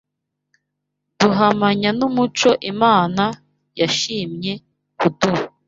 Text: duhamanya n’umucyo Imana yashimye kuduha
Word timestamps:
duhamanya 1.19 1.89
n’umucyo 1.99 2.51
Imana 2.71 3.23
yashimye 3.79 4.53
kuduha 4.99 5.43